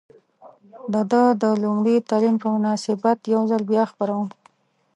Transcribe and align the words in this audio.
د 0.93 0.95
ده 1.11 1.23
د 1.41 1.43
لومړي 1.63 1.95
تلین 2.09 2.35
په 2.43 2.47
مناسبت 2.55 3.17
یو 3.33 3.41
ځل 3.51 3.61
بیا 3.71 3.83
خپروم. 3.91 4.27